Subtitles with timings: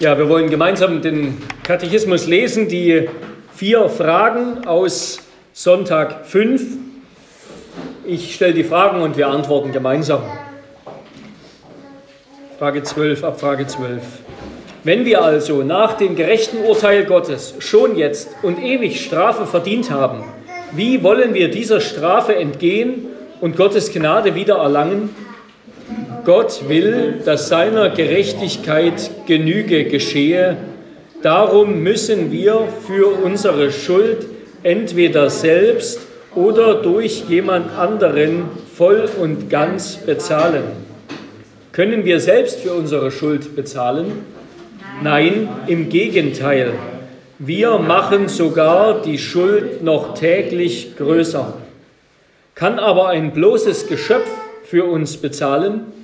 [0.00, 3.08] Ja, wir wollen gemeinsam den Katechismus lesen, die
[3.54, 5.20] vier Fragen aus
[5.52, 6.62] Sonntag 5.
[8.04, 10.24] Ich stelle die Fragen und wir antworten gemeinsam.
[12.58, 14.02] Frage 12 ab Frage 12.
[14.82, 20.24] Wenn wir also nach dem gerechten Urteil Gottes schon jetzt und ewig Strafe verdient haben,
[20.72, 23.06] wie wollen wir dieser Strafe entgehen
[23.40, 25.14] und Gottes Gnade wieder erlangen?
[26.24, 30.56] Gott will, dass seiner Gerechtigkeit Genüge geschehe.
[31.22, 34.26] Darum müssen wir für unsere Schuld
[34.62, 36.00] entweder selbst
[36.34, 38.44] oder durch jemand anderen
[38.74, 40.64] voll und ganz bezahlen.
[41.72, 44.24] Können wir selbst für unsere Schuld bezahlen?
[45.02, 46.72] Nein, im Gegenteil.
[47.38, 51.54] Wir machen sogar die Schuld noch täglich größer.
[52.54, 54.28] Kann aber ein bloßes Geschöpf
[54.64, 56.03] für uns bezahlen?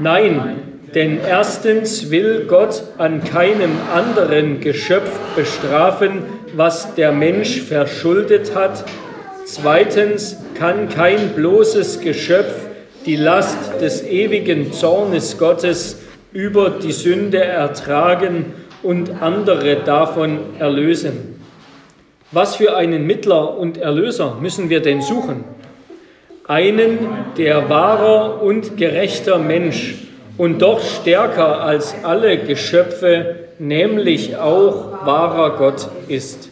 [0.00, 0.56] Nein,
[0.94, 6.22] denn erstens will Gott an keinem anderen Geschöpf bestrafen,
[6.54, 8.84] was der Mensch verschuldet hat.
[9.44, 12.54] Zweitens kann kein bloßes Geschöpf
[13.06, 16.00] die Last des ewigen Zornes Gottes
[16.32, 21.40] über die Sünde ertragen und andere davon erlösen.
[22.32, 25.44] Was für einen Mittler und Erlöser müssen wir denn suchen?
[26.48, 26.98] Einen,
[27.36, 29.96] der wahrer und gerechter Mensch
[30.38, 36.48] und doch stärker als alle Geschöpfe, nämlich auch wahrer Gott ist.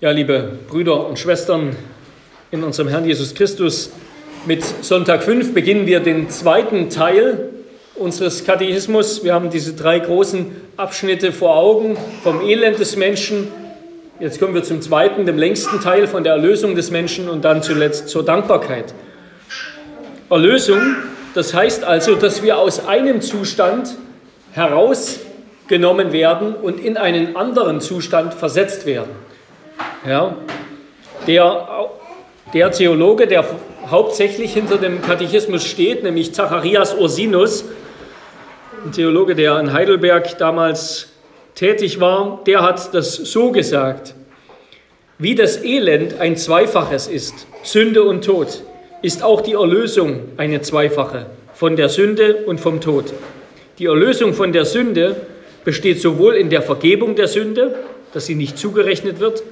[0.00, 1.76] Ja, liebe Brüder und Schwestern
[2.50, 3.92] in unserem Herrn Jesus Christus,
[4.46, 7.50] mit Sonntag 5 beginnen wir den zweiten Teil
[7.94, 9.22] unseres Katechismus.
[9.22, 13.48] Wir haben diese drei großen Abschnitte vor Augen vom Elend des Menschen,
[14.22, 17.60] Jetzt kommen wir zum zweiten, dem längsten Teil von der Erlösung des Menschen und dann
[17.60, 18.94] zuletzt zur Dankbarkeit.
[20.30, 20.78] Erlösung,
[21.34, 23.96] das heißt also, dass wir aus einem Zustand
[24.52, 29.10] herausgenommen werden und in einen anderen Zustand versetzt werden.
[30.06, 30.36] Ja,
[31.26, 31.88] der,
[32.54, 33.44] der Theologe, der
[33.90, 37.64] hauptsächlich hinter dem Katechismus steht, nämlich Zacharias Ursinus,
[38.84, 41.08] ein Theologe, der in Heidelberg damals
[41.56, 44.14] tätig war, der hat das so gesagt.
[45.22, 48.64] Wie das Elend ein zweifaches ist, Sünde und Tod,
[49.02, 53.14] ist auch die Erlösung eine zweifache, von der Sünde und vom Tod.
[53.78, 55.14] Die Erlösung von der Sünde
[55.64, 57.76] besteht sowohl in der Vergebung der Sünde,
[58.12, 59.44] dass sie nicht zugerechnet wird,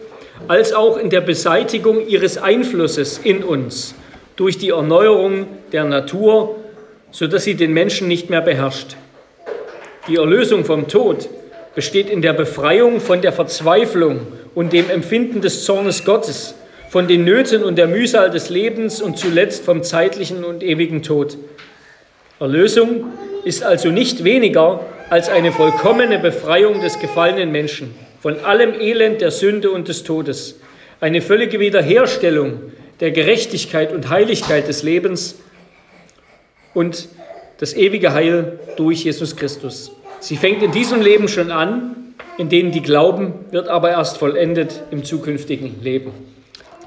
[0.48, 3.94] als auch in der Beseitigung ihres Einflusses in uns
[4.34, 6.56] durch die Erneuerung der Natur,
[7.12, 8.97] sodass sie den Menschen nicht mehr beherrscht.
[10.08, 11.28] Die Erlösung vom Tod
[11.76, 16.55] besteht in der Befreiung von der Verzweiflung und dem Empfinden des Zornes Gottes,
[16.91, 21.38] von den Nöten und der Mühsal des Lebens und zuletzt vom zeitlichen und ewigen Tod.
[22.41, 23.05] Erlösung
[23.44, 29.31] ist also nicht weniger als eine vollkommene Befreiung des gefallenen Menschen von allem Elend der
[29.31, 30.61] Sünde und des Todes,
[31.00, 35.37] eine völlige Wiederherstellung der Gerechtigkeit und Heiligkeit des Lebens
[36.75, 37.09] und
[37.59, 39.93] das ewige Heil durch Jesus Christus.
[40.19, 42.09] Sie fängt in diesem Leben schon an,
[42.41, 46.12] in dem die glauben, wird aber erst vollendet im zukünftigen Leben.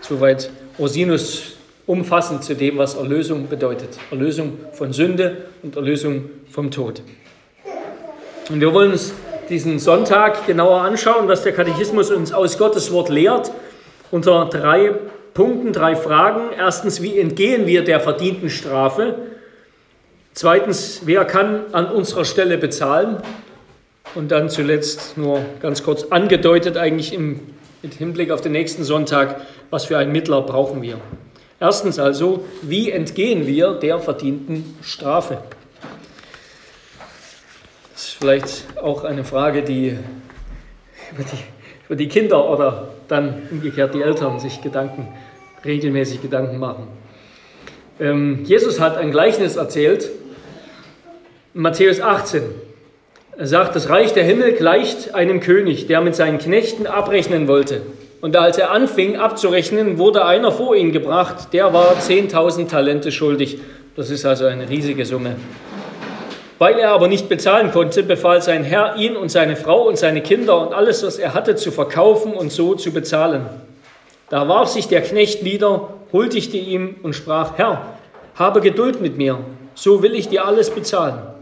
[0.02, 0.50] Soweit
[0.80, 3.90] Rosinus umfassend zu dem, was Erlösung bedeutet.
[4.10, 7.04] Erlösung von Sünde und Erlösung vom Tod.
[8.50, 9.14] Und wir wollen uns
[9.48, 13.52] diesen Sonntag genauer anschauen, was der Katechismus uns aus Gottes Wort lehrt,
[14.10, 14.96] unter drei
[15.36, 16.50] Punkten, drei Fragen.
[16.58, 19.18] Erstens, wie entgehen wir der verdienten Strafe?
[20.34, 23.18] Zweitens, wer kann an unserer Stelle bezahlen?
[24.16, 27.40] Und dann zuletzt nur ganz kurz angedeutet eigentlich im,
[27.82, 31.00] mit Hinblick auf den nächsten Sonntag, was für einen Mittler brauchen wir.
[31.60, 35.40] Erstens also, wie entgehen wir der verdienten Strafe?
[37.94, 39.98] Das ist vielleicht auch eine Frage, die
[41.12, 41.38] über die,
[41.88, 45.08] über die Kinder oder dann umgekehrt die Eltern sich Gedanken,
[45.64, 46.88] regelmäßig Gedanken machen.
[48.00, 50.10] Ähm, Jesus hat ein Gleichnis erzählt,
[51.54, 52.44] Matthäus 18.
[53.36, 57.82] Er sagt, das Reich der Himmel gleicht einem König, der mit seinen Knechten abrechnen wollte.
[58.22, 63.58] Und als er anfing abzurechnen, wurde einer vor ihn gebracht, der war 10.000 Talente schuldig.
[63.96, 65.36] Das ist also eine riesige Summe.
[66.60, 70.22] Weil er aber nicht bezahlen konnte, befahl sein Herr, ihn und seine Frau und seine
[70.22, 73.48] Kinder und alles, was er hatte, zu verkaufen und so zu bezahlen.
[74.30, 77.96] Da warf sich der Knecht nieder, huldigte ihm und sprach, Herr,
[78.36, 79.40] habe Geduld mit mir,
[79.74, 81.33] so will ich dir alles bezahlen.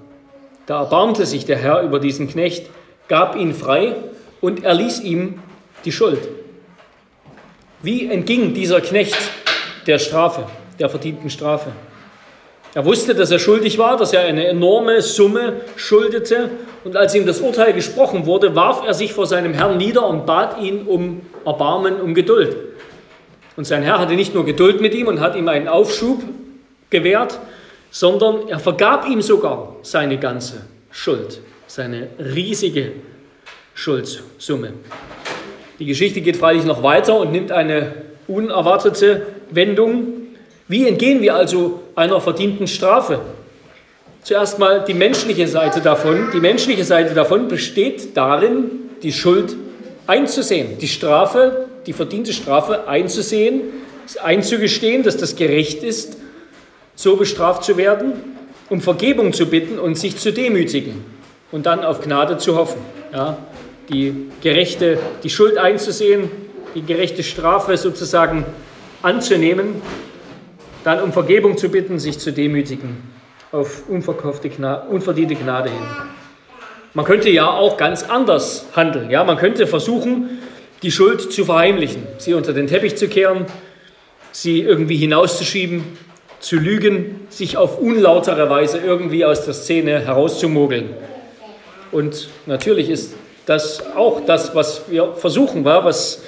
[0.65, 2.69] Da erbarmte sich der Herr über diesen Knecht,
[3.07, 3.95] gab ihn frei
[4.41, 5.41] und erließ ihm
[5.85, 6.27] die Schuld.
[7.81, 9.17] Wie entging dieser Knecht
[9.87, 10.45] der Strafe,
[10.79, 11.71] der verdienten Strafe?
[12.73, 16.51] Er wusste, dass er schuldig war, dass er eine enorme Summe schuldete.
[16.85, 20.25] Und als ihm das Urteil gesprochen wurde, warf er sich vor seinem Herrn nieder und
[20.25, 22.55] bat ihn um Erbarmen, um Geduld.
[23.57, 26.23] Und sein Herr hatte nicht nur Geduld mit ihm und hat ihm einen Aufschub
[26.89, 27.39] gewährt,
[27.91, 32.93] sondern er vergab ihm sogar seine ganze Schuld, seine riesige
[33.75, 34.73] Schuldsumme.
[35.77, 37.91] Die Geschichte geht freilich noch weiter und nimmt eine
[38.27, 40.07] unerwartete Wendung.
[40.67, 43.19] Wie entgehen wir also einer verdienten Strafe?
[44.23, 46.29] Zuerst mal die menschliche Seite davon.
[46.33, 49.55] Die menschliche Seite davon besteht darin, die Schuld
[50.07, 53.61] einzusehen, die Strafe, die verdiente Strafe einzusehen,
[54.21, 56.17] einzugestehen, dass das gerecht ist,
[57.01, 58.13] so bestraft zu werden,
[58.69, 61.03] um Vergebung zu bitten und sich zu demütigen
[61.51, 62.81] und dann auf Gnade zu hoffen.
[63.13, 63.37] Ja,
[63.89, 66.29] die gerechte, die Schuld einzusehen,
[66.75, 68.45] die gerechte Strafe sozusagen
[69.01, 69.81] anzunehmen
[70.83, 72.97] dann um Vergebung zu bitten, sich zu demütigen
[73.51, 75.83] auf unverkaufte Gnade, unverdiente Gnade hin.
[76.93, 79.09] Man könnte ja auch ganz anders handeln.
[79.09, 79.23] Ja?
[79.23, 80.39] Man könnte versuchen,
[80.81, 83.45] die Schuld zu verheimlichen, sie unter den Teppich zu kehren,
[84.31, 85.83] sie irgendwie hinauszuschieben,
[86.41, 90.89] zu lügen, sich auf unlautere Weise irgendwie aus der Szene herauszumogeln.
[91.91, 93.13] Und natürlich ist
[93.45, 96.21] das auch das, was wir versuchen, was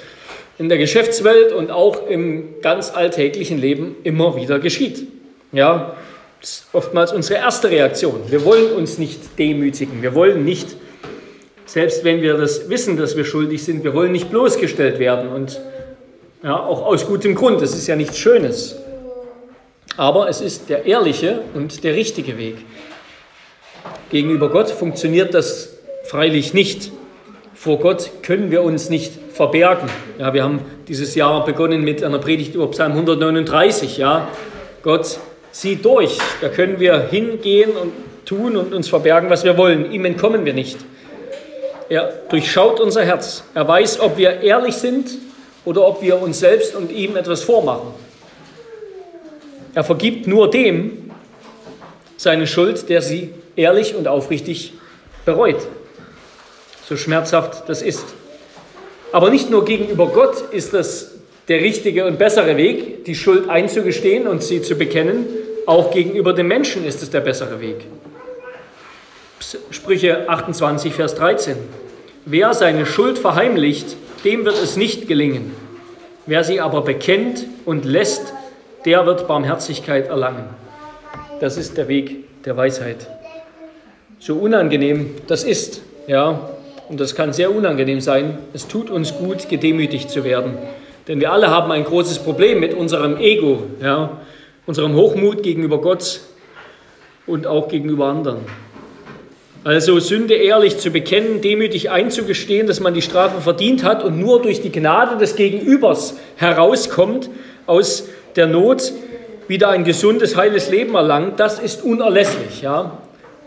[0.58, 5.06] in der Geschäftswelt und auch im ganz alltäglichen Leben immer wieder geschieht.
[5.52, 5.96] Ja,
[6.40, 8.20] das ist oftmals unsere erste Reaktion.
[8.28, 10.02] Wir wollen uns nicht demütigen.
[10.02, 10.76] Wir wollen nicht,
[11.66, 15.60] selbst wenn wir das wissen, dass wir schuldig sind, wir wollen nicht bloßgestellt werden und
[16.42, 17.62] ja, auch aus gutem Grund.
[17.62, 18.76] Das ist ja nichts Schönes.
[19.96, 22.56] Aber es ist der ehrliche und der richtige Weg.
[24.10, 26.90] Gegenüber Gott funktioniert das freilich nicht.
[27.54, 29.88] Vor Gott können wir uns nicht verbergen.
[30.18, 33.96] Ja, wir haben dieses Jahr begonnen mit einer Predigt über Psalm 139.
[33.96, 34.28] Ja,
[34.82, 35.18] Gott
[35.52, 36.18] sieht durch.
[36.40, 37.92] Da können wir hingehen und
[38.24, 39.92] tun und uns verbergen, was wir wollen.
[39.92, 40.78] Ihm entkommen wir nicht.
[41.88, 43.44] Er durchschaut unser Herz.
[43.54, 45.10] Er weiß, ob wir ehrlich sind
[45.64, 47.94] oder ob wir uns selbst und ihm etwas vormachen.
[49.74, 51.10] Er vergibt nur dem
[52.16, 54.74] seine Schuld, der sie ehrlich und aufrichtig
[55.24, 55.66] bereut
[56.88, 58.04] so schmerzhaft das ist.
[59.12, 61.12] Aber nicht nur gegenüber Gott ist das
[61.48, 65.26] der richtige und bessere Weg, die Schuld einzugestehen und sie zu bekennen,
[65.66, 67.76] auch gegenüber den Menschen ist es der bessere Weg.
[69.70, 71.56] Sprüche 28, Vers 13.
[72.24, 75.52] Wer seine Schuld verheimlicht, dem wird es nicht gelingen.
[76.26, 78.32] Wer sie aber bekennt und lässt,
[78.84, 80.44] der wird Barmherzigkeit erlangen.
[81.40, 83.06] Das ist der Weg der Weisheit.
[84.18, 86.50] So unangenehm das ist, ja,
[86.88, 90.58] und das kann sehr unangenehm sein, es tut uns gut, gedemütigt zu werden.
[91.08, 94.20] Denn wir alle haben ein großes Problem mit unserem Ego, ja,
[94.66, 96.20] unserem Hochmut gegenüber Gott
[97.26, 98.40] und auch gegenüber anderen.
[99.64, 104.42] Also Sünde ehrlich zu bekennen, demütig einzugestehen, dass man die Strafe verdient hat und nur
[104.42, 107.30] durch die Gnade des Gegenübers herauskommt,
[107.66, 108.92] aus der Not
[109.48, 112.62] wieder ein gesundes, heiles Leben erlangt, das ist unerlässlich.
[112.62, 112.98] Ja?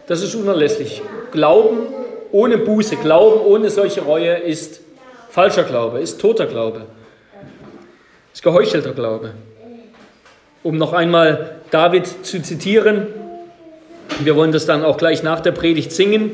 [0.08, 1.02] Das ist unerlässlich.
[1.32, 1.80] Glauben
[2.32, 4.82] ohne Buße, Glauben ohne solche Reue ist
[5.30, 6.84] falscher Glaube, ist toter Glaube,
[8.34, 9.32] ist geheuchelter Glaube.
[10.64, 13.08] Um noch einmal David zu zitieren,
[14.20, 16.32] wir wollen das dann auch gleich nach der Predigt singen.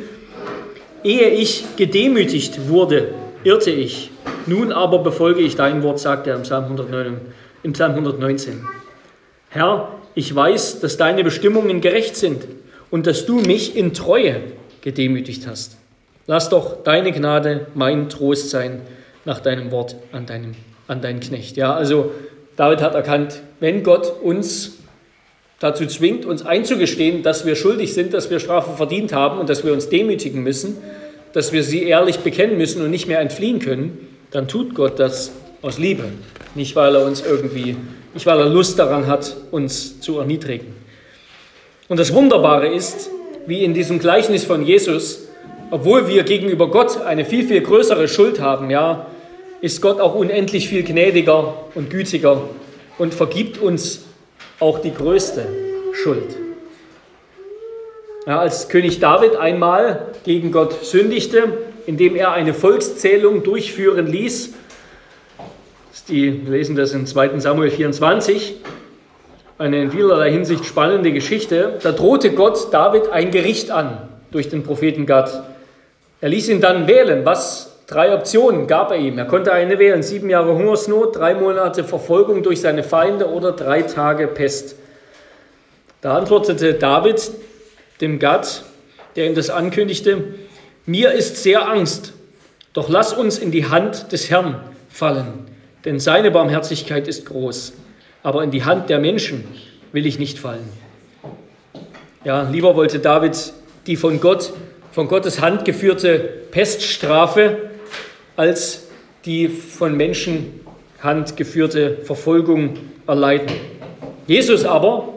[1.04, 3.10] Ehe ich gedemütigt wurde,
[3.44, 4.12] irrte ich.
[4.46, 7.20] Nun aber befolge ich dein Wort, sagt er im Psalm, 109,
[7.64, 8.62] im Psalm 119.
[9.50, 12.44] Herr, ich weiß, dass deine Bestimmungen gerecht sind
[12.92, 14.42] und dass du mich in Treue
[14.82, 15.78] gedemütigt hast.
[16.28, 18.82] Lass doch deine Gnade mein Trost sein
[19.26, 20.56] nach deinem Wort an, deinem,
[20.88, 21.58] an deinen Knecht.
[21.58, 22.12] Ja, also
[22.56, 24.80] David hat erkannt, wenn Gott uns
[25.60, 29.64] dazu zwingt, uns einzugestehen, dass wir schuldig sind, dass wir Strafe verdient haben und dass
[29.64, 30.78] wir uns demütigen müssen,
[31.32, 35.32] dass wir sie ehrlich bekennen müssen und nicht mehr entfliehen können, dann tut Gott das
[35.64, 36.04] aus Liebe,
[36.56, 37.78] nicht weil er uns irgendwie,
[38.14, 40.76] nicht weil er Lust daran hat, uns zu erniedrigen.
[41.88, 43.10] Und das Wunderbare ist,
[43.48, 45.28] wie in diesem Gleichnis von Jesus,
[45.72, 49.08] obwohl wir gegenüber Gott eine viel, viel größere Schuld haben, ja,
[49.62, 52.42] ist Gott auch unendlich viel gnädiger und gütiger
[52.98, 54.04] und vergibt uns
[54.60, 55.48] auch die größte
[55.94, 56.36] Schuld.
[58.28, 64.54] Ja, als König David einmal gegen Gott sündigte, indem er eine Volkszählung durchführen ließ,
[66.08, 68.56] die, lesen das in 2 Samuel 24,
[69.58, 74.64] eine in vielerlei Hinsicht spannende Geschichte, da drohte Gott David ein Gericht an durch den
[74.64, 75.44] Propheten Gad.
[76.22, 77.26] Er ließ ihn dann wählen.
[77.26, 77.70] Was?
[77.88, 79.18] Drei Optionen gab er ihm.
[79.18, 80.02] Er konnte eine wählen.
[80.02, 84.76] Sieben Jahre Hungersnot, drei Monate Verfolgung durch seine Feinde oder drei Tage Pest.
[86.02, 87.32] Da antwortete David
[88.02, 88.64] dem Gad,
[89.16, 90.34] der ihm das ankündigte,
[90.86, 92.14] mir ist sehr Angst,
[92.74, 95.46] doch lass uns in die Hand des Herrn fallen,
[95.86, 97.74] denn seine Barmherzigkeit ist groß,
[98.24, 99.44] aber in die Hand der Menschen
[99.92, 100.70] will ich nicht fallen.
[102.24, 103.54] Ja, lieber wollte David
[103.86, 104.54] die von Gott,
[104.92, 106.20] von Gottes Hand geführte
[106.52, 107.70] Peststrafe
[108.38, 108.88] als
[109.26, 113.52] die von Menschenhand geführte Verfolgung erleiden.
[114.26, 115.10] Jesus aber,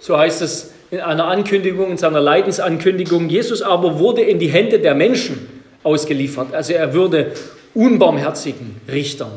[0.00, 4.78] so heißt es in einer Ankündigung, in seiner Leidensankündigung, Jesus aber wurde in die Hände
[4.80, 6.54] der Menschen ausgeliefert.
[6.54, 7.32] Also er würde
[7.74, 9.32] unbarmherzigen Richtern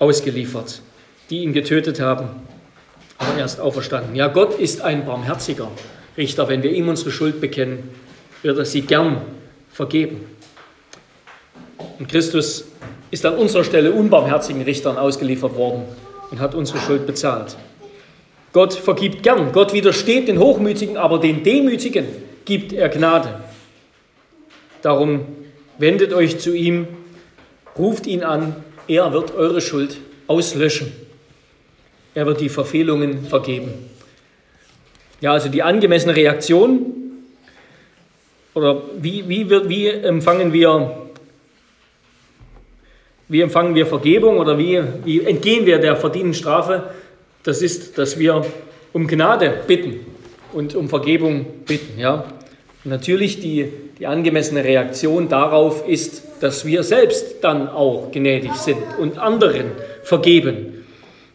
[0.00, 0.82] ausgeliefert,
[1.30, 2.28] die ihn getötet haben,
[3.18, 4.16] aber erst auferstanden.
[4.16, 5.70] Ja, Gott ist ein barmherziger
[6.16, 6.48] Richter.
[6.48, 7.90] Wenn wir ihm unsere Schuld bekennen,
[8.42, 9.22] wird er sie gern
[9.70, 10.22] vergeben.
[11.98, 12.64] Und Christus
[13.10, 15.84] ist an unserer Stelle unbarmherzigen Richtern ausgeliefert worden
[16.30, 17.56] und hat unsere Schuld bezahlt.
[18.52, 19.52] Gott vergibt gern.
[19.52, 22.06] Gott widersteht den Hochmütigen, aber den Demütigen
[22.44, 23.40] gibt er Gnade.
[24.82, 25.26] Darum
[25.78, 26.88] wendet euch zu ihm,
[27.76, 28.56] ruft ihn an,
[28.90, 30.92] er wird eure Schuld auslöschen.
[32.12, 33.72] Er wird die Verfehlungen vergeben.
[35.20, 36.92] Ja, also die angemessene Reaktion
[38.52, 40.96] oder wie, wie, wie empfangen wir
[43.28, 46.90] wie empfangen wir Vergebung oder wie, wie entgehen wir der verdienten Strafe?
[47.44, 48.44] Das ist, dass wir
[48.92, 50.04] um Gnade bitten
[50.52, 51.96] und um Vergebung bitten.
[51.96, 52.24] Ja?
[52.84, 53.68] Natürlich die,
[53.98, 59.72] die angemessene Reaktion darauf ist, dass wir selbst dann auch gnädig sind und anderen
[60.02, 60.84] vergeben,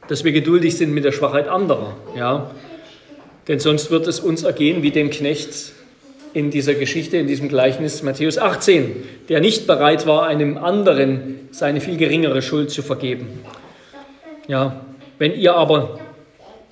[0.07, 1.95] dass wir geduldig sind mit der Schwachheit anderer.
[2.15, 2.51] Ja?
[3.47, 5.73] Denn sonst wird es uns ergehen wie dem Knecht
[6.33, 11.79] in dieser Geschichte, in diesem Gleichnis Matthäus 18, der nicht bereit war, einem anderen seine
[11.79, 13.27] viel geringere Schuld zu vergeben.
[14.47, 14.81] Ja,
[15.17, 15.99] wenn ihr aber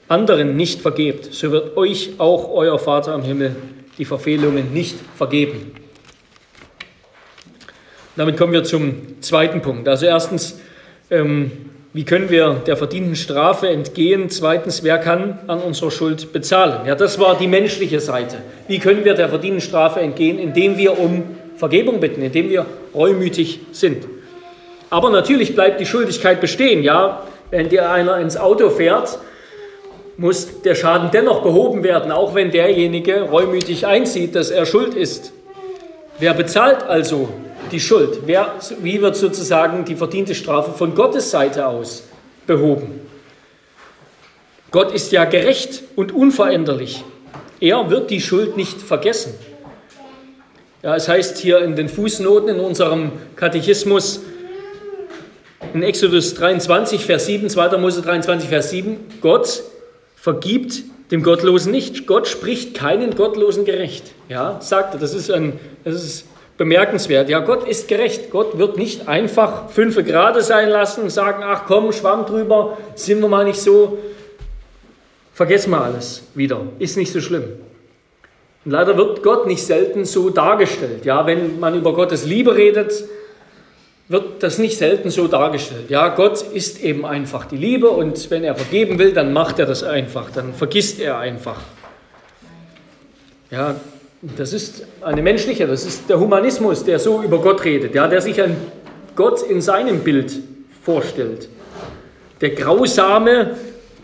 [0.10, 3.56] anderen nicht vergebt, so wird euch auch euer Vater im Himmel
[3.98, 5.74] die Verfehlungen nicht vergeben.
[8.16, 9.88] Damit kommen wir zum zweiten Punkt.
[9.88, 10.60] Also erstens,
[11.10, 11.52] ähm,
[11.94, 14.30] wie können wir der verdienten Strafe entgehen?
[14.30, 16.86] Zweitens, wer kann an unserer Schuld bezahlen?
[16.88, 18.38] Ja, das war die menschliche Seite.
[18.68, 20.40] Wie können wir der verdienten Strafe entgehen?
[20.40, 21.24] Indem wir um
[21.56, 24.06] Vergebung bitten, indem wir reumütig sind.
[24.90, 26.84] Aber natürlich bleibt die Schuldigkeit bestehen.
[26.84, 29.18] Ja, wenn dir einer ins Auto fährt,
[30.18, 35.34] muss der Schaden dennoch behoben werden, auch wenn derjenige reumütig einsieht, dass er schuld ist.
[36.20, 37.30] Wer bezahlt also
[37.72, 38.22] die Schuld?
[38.26, 42.04] Wer, wie wird sozusagen die verdiente Strafe von Gottes Seite aus
[42.46, 43.02] behoben?
[44.72, 47.04] Gott ist ja gerecht und unveränderlich.
[47.60, 49.34] Er wird die Schuld nicht vergessen.
[50.82, 54.22] Ja, es heißt hier in den Fußnoten in unserem Katechismus,
[55.74, 57.78] in Exodus 23, Vers 7, 2.
[57.78, 59.64] Mose 23, Vers 7, Gott
[60.24, 62.08] vergibt dem Gottlosen nicht.
[62.08, 64.14] Gott spricht keinen Gottlosen gerecht.
[64.30, 66.28] Ja, sagt er, das ist, ein, das ist
[66.58, 67.28] bemerkenswert.
[67.28, 68.32] Ja, Gott ist gerecht.
[68.32, 73.20] Gott wird nicht einfach fünf Grade sein lassen und sagen, ach komm, Schwamm drüber, sind
[73.20, 73.98] wir mal nicht so.
[75.34, 76.62] Vergessen wir alles wieder.
[76.80, 77.44] Ist nicht so schlimm.
[78.64, 81.04] Und leider wird Gott nicht selten so dargestellt.
[81.04, 82.94] Ja, wenn man über Gottes Liebe redet,
[84.14, 85.90] wird das nicht selten so dargestellt.
[85.90, 89.66] Ja, Gott ist eben einfach die Liebe und wenn er vergeben will, dann macht er
[89.66, 91.60] das einfach, dann vergisst er einfach.
[93.50, 93.76] Ja,
[94.22, 98.22] das ist eine menschliche, das ist der Humanismus, der so über Gott redet, ja, der
[98.22, 98.56] sich an
[99.16, 100.32] Gott in seinem Bild
[100.84, 101.50] vorstellt.
[102.40, 103.58] Der grausame,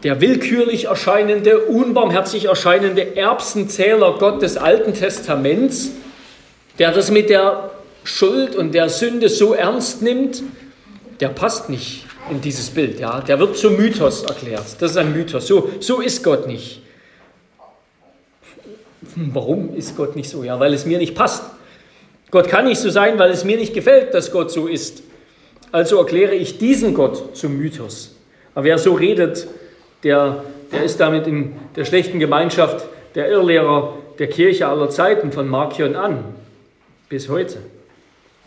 [0.04, 5.92] der willkürlich erscheinende, unbarmherzig erscheinende Erbsenzähler Gott des Alten Testaments,
[6.80, 7.70] der das mit der
[8.10, 10.42] Schuld und der Sünde so ernst nimmt,
[11.20, 13.00] der passt nicht in dieses Bild.
[13.00, 13.22] Ja?
[13.22, 14.66] Der wird zum Mythos erklärt.
[14.80, 15.48] Das ist ein Mythos.
[15.48, 16.82] So, so ist Gott nicht.
[19.16, 20.44] Warum ist Gott nicht so?
[20.44, 21.44] Ja, weil es mir nicht passt.
[22.32, 25.04] Gott kann nicht so sein, weil es mir nicht gefällt, dass Gott so ist.
[25.72, 28.16] Also erkläre ich diesen Gott zum Mythos.
[28.56, 29.48] Aber wer so redet,
[30.04, 32.86] der, der ist damit in der schlechten Gemeinschaft
[33.16, 36.24] der Irrlehrer der Kirche aller Zeiten von Markion an
[37.08, 37.60] bis heute.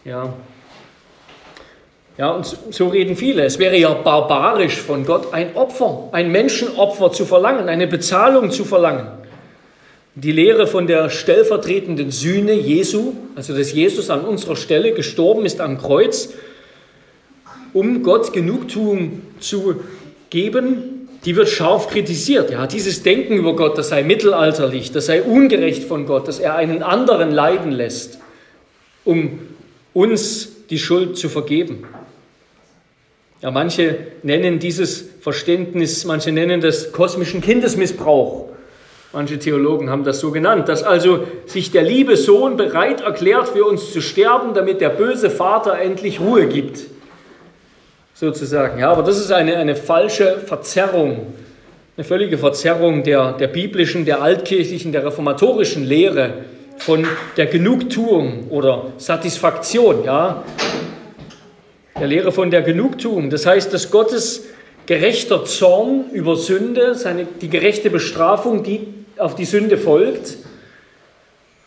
[0.04, 0.32] Ja.
[2.18, 3.44] Ja, und so reden viele.
[3.44, 8.64] Es wäre ja barbarisch von Gott, ein Opfer, ein Menschenopfer zu verlangen, eine Bezahlung zu
[8.64, 9.06] verlangen.
[10.14, 15.60] Die Lehre von der stellvertretenden Sühne Jesu, also dass Jesus an unserer Stelle gestorben ist
[15.60, 16.34] am Kreuz,
[17.72, 19.76] um Gott Genugtuung zu
[20.28, 22.50] geben, die wird scharf kritisiert.
[22.50, 26.56] Ja, dieses Denken über Gott, das sei mittelalterlich, das sei ungerecht von Gott, dass er
[26.56, 28.18] einen anderen leiden lässt,
[29.04, 29.38] um
[29.94, 31.84] uns die Schuld zu vergeben.
[33.42, 38.48] Ja, manche nennen dieses Verständnis, manche nennen das kosmischen Kindesmissbrauch.
[39.12, 43.64] Manche Theologen haben das so genannt, dass also sich der liebe Sohn bereit erklärt, für
[43.64, 46.84] uns zu sterben, damit der böse Vater endlich Ruhe gibt.
[48.14, 48.78] Sozusagen.
[48.78, 51.34] Ja, aber das ist eine, eine falsche Verzerrung,
[51.96, 56.32] eine völlige Verzerrung der, der biblischen, der altkirchlichen, der reformatorischen Lehre
[56.84, 60.04] von der Genugtuung oder Satisfaktion.
[60.04, 60.44] Ja,
[61.98, 63.30] der Lehre von der Genugtuung.
[63.30, 64.44] Das heißt, dass Gottes
[64.86, 70.38] gerechter Zorn über Sünde, seine, die gerechte Bestrafung, die auf die Sünde folgt,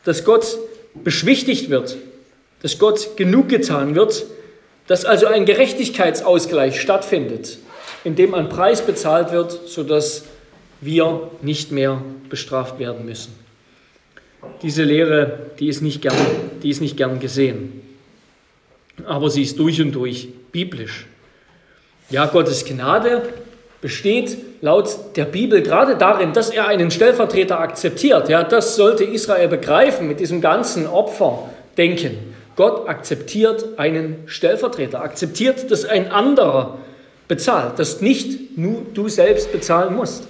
[0.03, 0.57] dass Gott
[0.93, 1.95] beschwichtigt wird,
[2.61, 4.25] dass Gott genug getan wird,
[4.87, 7.57] dass also ein Gerechtigkeitsausgleich stattfindet,
[8.03, 10.25] in dem ein Preis bezahlt wird, sodass
[10.81, 13.44] wir nicht mehr bestraft werden müssen.
[14.61, 16.15] Diese Lehre, die ist nicht gern,
[16.63, 17.81] die ist nicht gern gesehen
[19.03, 21.07] aber sie ist durch und durch biblisch.
[22.09, 23.23] Ja, Gottes Gnade
[23.81, 28.29] besteht laut der Bibel gerade darin, dass er einen Stellvertreter akzeptiert.
[28.29, 32.35] Ja, das sollte Israel begreifen mit diesem ganzen Opferdenken.
[32.55, 36.77] Gott akzeptiert einen Stellvertreter, akzeptiert, dass ein anderer
[37.27, 40.25] bezahlt, dass nicht nur du selbst bezahlen musst.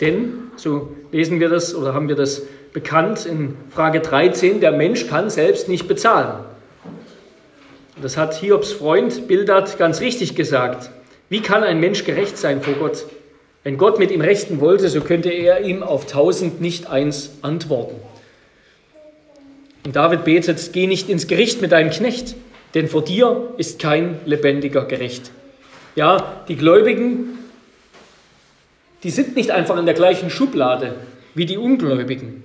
[0.00, 5.06] Denn, so lesen wir das oder haben wir das bekannt in Frage 13, der Mensch
[5.06, 6.44] kann selbst nicht bezahlen.
[8.00, 10.90] Das hat Hiobs Freund Bildad ganz richtig gesagt.
[11.28, 13.06] Wie kann ein Mensch gerecht sein vor Gott?
[13.64, 17.96] Wenn Gott mit ihm rechten wollte, so könnte er ihm auf tausend nicht eins antworten.
[19.84, 22.34] Und David betet, geh nicht ins Gericht mit deinem Knecht,
[22.74, 25.30] denn vor dir ist kein lebendiger gerecht.
[25.94, 27.38] Ja, die Gläubigen,
[29.02, 30.94] die sind nicht einfach in der gleichen Schublade
[31.34, 32.42] wie die Ungläubigen.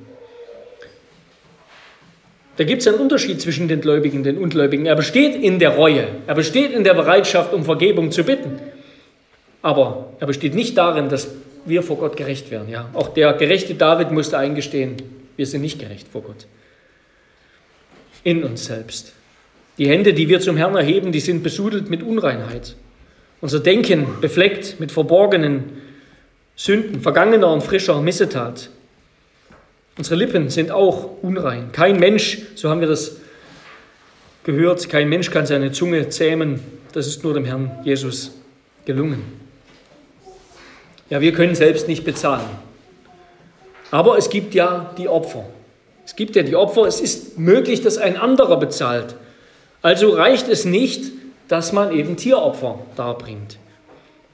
[2.58, 4.86] Da gibt es einen Unterschied zwischen den Gläubigen und den Ungläubigen.
[4.88, 8.60] Er besteht in der Reue, er besteht in der Bereitschaft, um Vergebung zu bitten.
[9.62, 11.30] Aber er besteht nicht darin, dass
[11.66, 12.70] wir vor Gott gerecht werden.
[12.70, 12.90] Ja?
[12.94, 14.96] Auch der gerechte David musste eingestehen,
[15.36, 16.48] wir sind nicht gerecht vor Gott.
[18.24, 19.14] In uns selbst.
[19.78, 22.76] Die Hände, die wir zum Herrn erheben, die sind besudelt mit Unreinheit.
[23.40, 25.66] Unser Denken befleckt mit verborgenen
[26.56, 28.72] Sünden, vergangener und frischer Missetat.
[29.98, 31.72] Unsere Lippen sind auch unrein.
[31.72, 33.18] Kein Mensch, so haben wir das
[34.44, 36.60] gehört, kein Mensch kann seine Zunge zähmen.
[36.94, 38.32] Das ist nur dem Herrn Jesus
[38.86, 39.24] gelungen.
[41.10, 42.46] Ja, wir können selbst nicht bezahlen.
[43.92, 45.46] Aber es gibt ja die Opfer.
[46.06, 46.86] Es gibt ja die Opfer.
[46.86, 49.16] Es ist möglich, dass ein anderer bezahlt.
[49.82, 51.12] Also reicht es nicht,
[51.48, 53.58] dass man eben Tieropfer darbringt.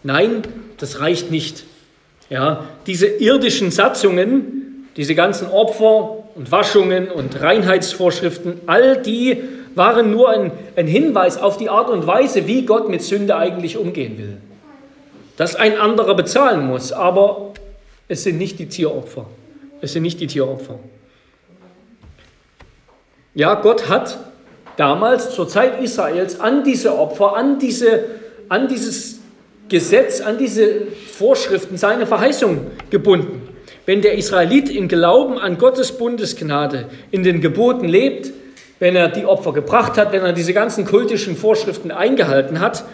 [0.03, 0.41] Nein,
[0.77, 1.63] das reicht nicht.
[2.29, 4.62] Ja, diese irdischen Satzungen,
[4.95, 9.41] diese ganzen Opfer und Waschungen und Reinheitsvorschriften, all die
[9.75, 13.77] waren nur ein, ein Hinweis auf die Art und Weise, wie Gott mit Sünde eigentlich
[13.77, 14.37] umgehen will.
[15.37, 17.53] Dass ein anderer bezahlen muss, aber
[18.07, 19.25] es sind nicht die Tieropfer.
[19.81, 20.77] Es sind nicht die Tieropfer.
[23.33, 24.19] Ja, Gott hat
[24.77, 28.05] damals zur Zeit Israels an diese Opfer, an, diese,
[28.47, 29.19] an dieses
[29.69, 33.42] Gesetz, an diese Vorschriften seine Verheißung gebunden.
[33.85, 38.31] Wenn der Israelit im Glauben an Gottes Bundesgnade in den Geboten lebt,
[38.79, 42.85] wenn er die Opfer gebracht hat, wenn er diese ganzen kultischen Vorschriften eingehalten hat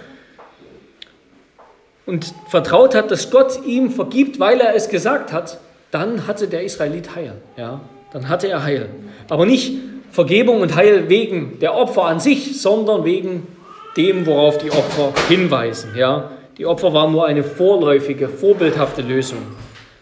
[2.05, 5.59] und vertraut hat, dass Gott ihm vergibt, weil er es gesagt hat,
[5.91, 7.33] dann hatte der Israelit Heil.
[7.57, 7.81] Ja,
[8.13, 8.89] dann hatte er Heil.
[9.29, 9.77] Aber nicht
[10.11, 13.47] Vergebung und Heil wegen der Opfer an sich, sondern wegen
[13.95, 15.91] dem, worauf die Opfer hinweisen.
[15.95, 19.39] Ja, die Opfer waren nur eine vorläufige, vorbildhafte Lösung.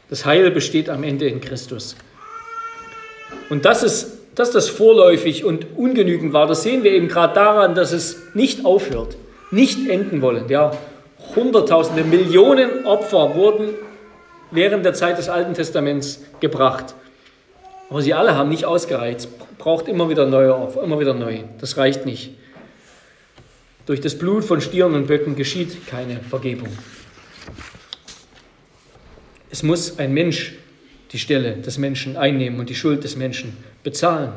[0.10, 1.96] Das Heil besteht am Ende in Christus.
[3.50, 7.76] Und dass, es, dass das vorläufig und ungenügend war, das sehen wir eben gerade daran,
[7.76, 9.18] dass es nicht aufhört,
[9.52, 10.48] nicht enden wollen.
[10.50, 10.72] Ja,
[11.36, 13.70] Hunderttausende, Millionen Opfer wurden
[14.52, 16.96] während der Zeit des Alten Testaments gebracht.
[17.90, 19.30] Aber sie alle haben nicht ausgereizt.
[19.58, 21.40] Braucht immer wieder neue Opfer, immer wieder neu.
[21.60, 22.32] Das reicht nicht.
[23.86, 26.70] Durch das Blut von Stieren und Böcken geschieht keine Vergebung.
[29.50, 30.56] Es muss ein Mensch
[31.12, 34.34] die Stelle des Menschen einnehmen und die Schuld des Menschen bezahlen.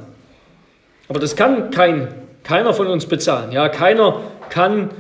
[1.09, 2.09] Aber das kann kein,
[2.45, 3.51] keiner von uns bezahlen.
[3.53, 4.91] Ja, keiner kann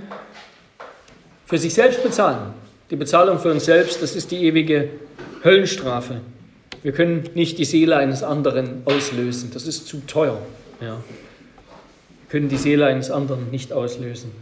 [1.46, 2.54] für sich selbst bezahlen.
[2.90, 4.88] Die Bezahlung für uns selbst, das ist die ewige
[5.44, 6.20] Höllenstrafe.
[6.82, 9.50] Wir können nicht die Seele eines anderen auslösen.
[9.52, 10.40] Das ist zu teuer.
[10.80, 10.96] Ja.
[10.96, 14.32] Wir können die Seele eines anderen nicht auslösen.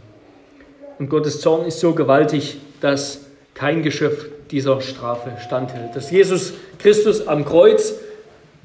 [0.97, 3.21] Und Gottes Zorn ist so gewaltig, dass
[3.53, 5.95] kein Geschöpf dieser Strafe standhält.
[5.95, 7.93] Dass Jesus Christus am Kreuz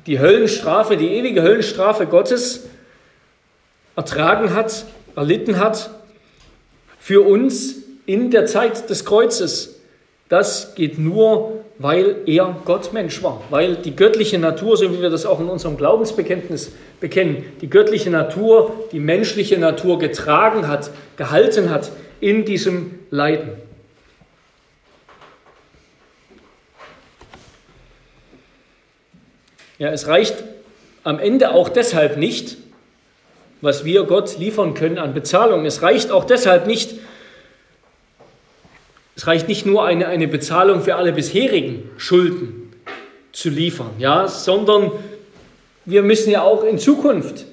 [0.07, 2.67] die Höllenstrafe, die ewige Höllenstrafe Gottes
[3.97, 4.85] ertragen hat,
[5.17, 5.91] erlitten hat,
[6.99, 9.81] für uns in der Zeit des Kreuzes.
[10.29, 15.11] Das geht nur weil er Gott Mensch war, weil die göttliche Natur, so wie wir
[15.11, 21.71] das auch in unserem Glaubensbekenntnis bekennen, die göttliche Natur die menschliche Natur getragen hat, gehalten
[21.71, 23.51] hat in diesem Leiden.
[29.79, 30.37] Ja, es reicht
[31.03, 32.57] am Ende auch deshalb nicht,
[33.61, 35.65] was wir Gott liefern können an Bezahlung.
[35.67, 36.95] Es reicht auch deshalb nicht,
[39.17, 42.73] es reicht nicht nur eine, eine Bezahlung für alle bisherigen Schulden
[43.33, 44.93] zu liefern, ja, sondern
[45.85, 47.47] wir müssen ja auch in Zukunft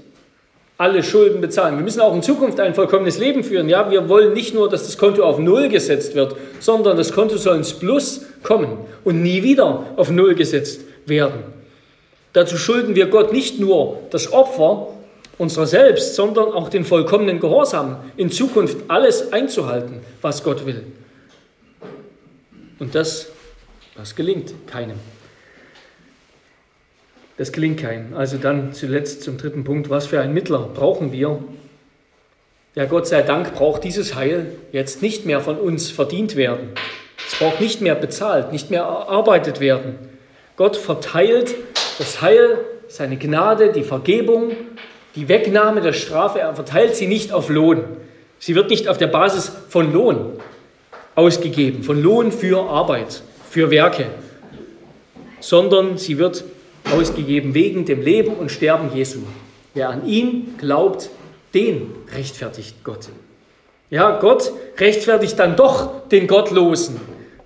[0.77, 1.77] alle Schulden bezahlen.
[1.77, 3.69] Wir müssen auch in Zukunft ein vollkommenes Leben führen.
[3.69, 7.37] Ja, wir wollen nicht nur, dass das Konto auf Null gesetzt wird, sondern das Konto
[7.37, 11.60] soll ins Plus kommen und nie wieder auf Null gesetzt werden.
[12.33, 14.87] Dazu schulden wir Gott nicht nur das Opfer
[15.37, 20.83] unserer selbst, sondern auch den vollkommenen Gehorsam, in Zukunft alles einzuhalten, was Gott will.
[22.79, 23.27] Und das,
[23.95, 24.97] das gelingt keinem.
[27.37, 28.13] Das gelingt keinem.
[28.15, 31.43] Also dann zuletzt zum dritten Punkt, was für einen Mittler brauchen wir?
[32.75, 36.69] Ja, Gott sei Dank braucht dieses Heil jetzt nicht mehr von uns verdient werden.
[37.27, 39.95] Es braucht nicht mehr bezahlt, nicht mehr erarbeitet werden.
[40.55, 41.55] Gott verteilt
[42.01, 44.53] das Heil, seine Gnade, die Vergebung,
[45.15, 46.39] die Wegnahme der Strafe.
[46.39, 47.83] Er verteilt sie nicht auf Lohn.
[48.39, 50.39] Sie wird nicht auf der Basis von Lohn
[51.13, 54.07] ausgegeben, von Lohn für Arbeit, für Werke,
[55.39, 56.43] sondern sie wird
[56.91, 59.19] ausgegeben wegen dem Leben und Sterben Jesu.
[59.75, 61.11] Wer an ihn glaubt,
[61.53, 63.09] den rechtfertigt Gott.
[63.91, 66.99] Ja, Gott rechtfertigt dann doch den Gottlosen.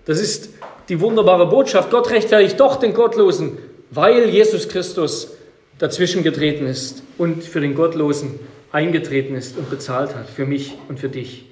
[0.05, 0.51] Das ist
[0.87, 1.91] die wunderbare Botschaft.
[1.91, 3.57] Gott rechtfertigt doch den Gottlosen,
[3.95, 5.31] weil Jesus Christus
[5.79, 8.39] dazwischen getreten ist und für den Gottlosen
[8.71, 11.45] eingetreten ist und bezahlt hat, für mich und für dich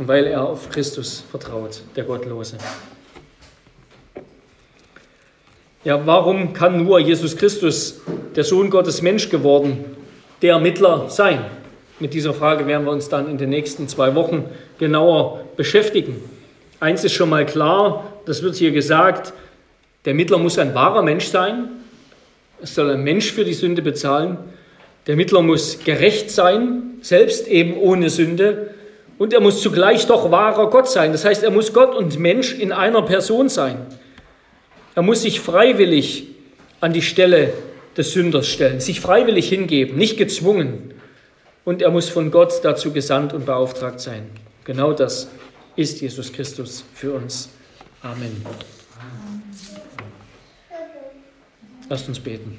[0.00, 2.56] und weil er auf Christus vertraut, der Gottlose.
[5.84, 8.00] Ja, warum kann nur Jesus Christus,
[8.34, 9.84] der Sohn Gottes Mensch geworden,
[10.40, 11.44] der Mittler sein?
[11.98, 14.46] Mit dieser Frage werden wir uns dann in den nächsten zwei Wochen
[14.78, 16.16] genauer beschäftigen.
[16.80, 19.34] Eins ist schon mal klar, das wird hier gesagt,
[20.04, 21.68] der Mittler muss ein wahrer Mensch sein.
[22.62, 24.38] Es soll ein Mensch für die Sünde bezahlen.
[25.06, 28.74] Der Mittler muss gerecht sein, selbst eben ohne Sünde.
[29.18, 31.12] Und er muss zugleich doch wahrer Gott sein.
[31.12, 33.86] Das heißt, er muss Gott und Mensch in einer Person sein.
[34.94, 36.28] Er muss sich freiwillig
[36.80, 37.52] an die Stelle
[37.96, 40.94] des Sünders stellen, sich freiwillig hingeben, nicht gezwungen.
[41.64, 44.30] Und er muss von Gott dazu gesandt und beauftragt sein.
[44.64, 45.28] Genau das
[45.76, 47.50] ist Jesus Christus für uns.
[48.02, 48.44] Amen.
[51.90, 52.56] Lasst uns beten.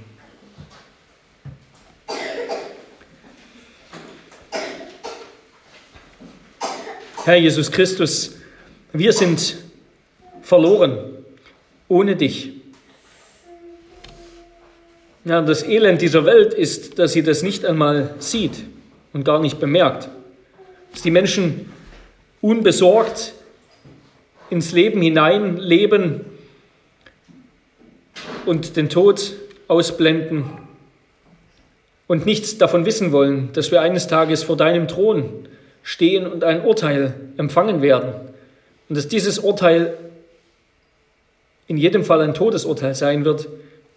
[7.24, 8.36] Herr Jesus Christus,
[8.92, 9.56] wir sind
[10.42, 11.16] verloren
[11.88, 12.52] ohne dich.
[15.24, 18.66] Ja, das Elend dieser Welt ist, dass sie das nicht einmal sieht
[19.14, 20.10] und gar nicht bemerkt.
[20.92, 21.72] Dass die Menschen
[22.42, 23.32] unbesorgt
[24.50, 26.26] ins Leben hinein leben
[28.52, 29.32] und den Tod
[29.70, 30.44] ausblenden
[32.08, 35.48] und nichts davon wissen wollen, dass wir eines Tages vor deinem Thron
[35.84, 38.12] stehen und ein Urteil empfangen werden.
[38.90, 39.94] Und dass dieses Urteil
[41.68, 43.48] in jedem Fall ein Todesurteil sein wird,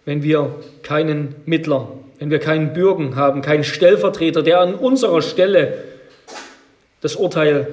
[0.05, 1.89] wenn wir keinen Mittler,
[2.19, 5.83] wenn wir keinen Bürgen haben, keinen Stellvertreter, der an unserer Stelle
[7.01, 7.67] das Urteil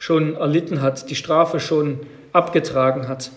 [0.00, 2.00] schon erlitten hat, die Strafe schon
[2.32, 3.30] abgetragen hat.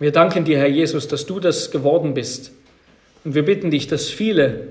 [0.00, 2.52] Wir danken dir, Herr Jesus, dass du das geworden bist.
[3.24, 4.68] Und wir bitten dich, dass viele,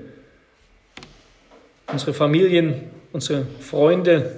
[1.90, 2.82] unsere Familien,
[3.12, 4.32] unsere Freunde,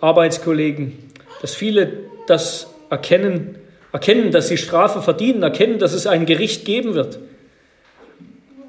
[0.00, 0.92] Arbeitskollegen,
[1.40, 1.92] dass viele
[2.26, 3.56] das erkennen,
[3.92, 7.18] erkennen, dass sie Strafe verdienen, erkennen, dass es ein Gericht geben wird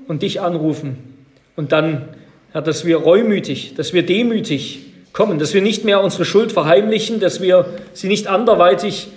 [0.07, 1.25] und dich anrufen.
[1.57, 2.07] Und dann,
[2.53, 7.19] Herr, dass wir reumütig, dass wir demütig kommen, dass wir nicht mehr unsere Schuld verheimlichen,
[7.19, 9.09] dass wir sie nicht anderweitig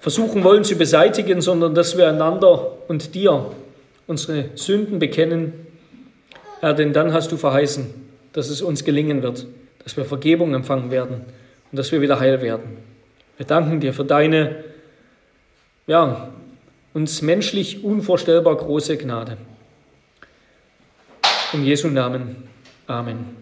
[0.00, 3.50] versuchen wollen zu beseitigen, sondern dass wir einander und dir
[4.06, 5.52] unsere Sünden bekennen.
[6.60, 7.86] Herr, denn dann hast du verheißen,
[8.32, 9.46] dass es uns gelingen wird,
[9.82, 11.24] dass wir Vergebung empfangen werden
[11.70, 12.78] und dass wir wieder heil werden.
[13.36, 14.64] Wir danken dir für deine,
[15.86, 16.30] ja,
[16.94, 19.36] uns menschlich unvorstellbar große Gnade.
[21.52, 22.48] In Jesu Namen.
[22.86, 23.37] Amen.